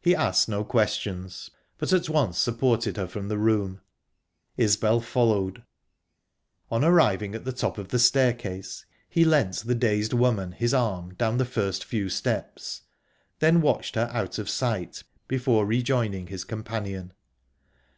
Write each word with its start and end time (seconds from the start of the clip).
He 0.00 0.16
asked 0.16 0.48
no 0.48 0.64
questions, 0.64 1.50
but 1.76 1.92
at 1.92 2.08
once 2.08 2.38
supported 2.38 2.96
her 2.96 3.06
from 3.06 3.28
the 3.28 3.36
room. 3.36 3.82
Isbel 4.56 5.00
followed. 5.02 5.64
On 6.70 6.82
arriving 6.82 7.34
at 7.34 7.44
the 7.44 7.52
top 7.52 7.76
of 7.76 7.88
the 7.88 7.98
staircase, 7.98 8.86
he 9.06 9.22
lent 9.22 9.56
the 9.56 9.74
dazed 9.74 10.14
woman 10.14 10.52
his 10.52 10.72
arm 10.72 11.12
down 11.16 11.36
the 11.36 11.44
first 11.44 11.84
few 11.84 12.08
steps, 12.08 12.84
then 13.40 13.60
watched 13.60 13.96
her 13.96 14.08
out 14.14 14.38
of 14.38 14.48
sight 14.48 15.04
before 15.28 15.66
rejoining 15.66 16.28
his 16.28 16.42
companion. 16.44 17.12